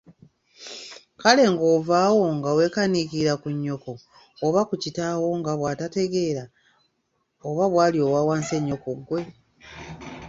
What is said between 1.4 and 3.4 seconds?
ng'ova awo nga weekaniikiririra